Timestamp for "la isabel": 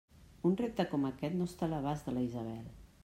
2.17-2.65